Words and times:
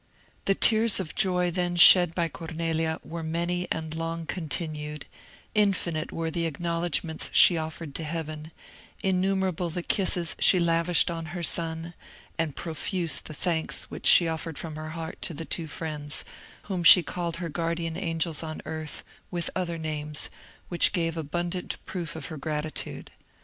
The 0.45 0.55
tears 0.55 0.99
of 0.99 1.13
joy 1.13 1.51
then 1.51 1.75
shed 1.75 2.15
by 2.15 2.27
Cornelia 2.27 2.99
were 3.03 3.21
many 3.21 3.67
and 3.71 3.93
long 3.93 4.25
continued; 4.25 5.05
infinite 5.53 6.11
were 6.11 6.31
the 6.31 6.47
acknowledgments 6.47 7.29
she 7.33 7.55
offered 7.55 7.93
to 7.93 8.03
Heaven, 8.03 8.51
innumerable 9.03 9.69
the 9.69 9.83
kisses 9.83 10.35
she 10.39 10.59
lavished 10.59 11.11
on 11.11 11.25
her 11.37 11.43
son, 11.43 11.93
and 12.35 12.55
profuse 12.55 13.19
the 13.19 13.35
thanks 13.35 13.91
which 13.91 14.07
she 14.07 14.27
offered 14.27 14.57
from 14.57 14.75
her 14.75 14.89
heart 14.89 15.21
to 15.21 15.35
the 15.35 15.45
two 15.45 15.67
friends, 15.67 16.25
whom 16.63 16.83
she 16.83 17.03
called 17.03 17.35
her 17.35 17.47
guardian 17.49 17.95
angels 17.95 18.41
on 18.41 18.59
earth, 18.65 19.03
with 19.29 19.51
other 19.55 19.77
names, 19.77 20.31
which 20.67 20.93
gave 20.93 21.15
abundant 21.15 21.77
proof 21.85 22.15
of 22.15 22.25
her 22.25 22.37
gratitude. 22.37 23.11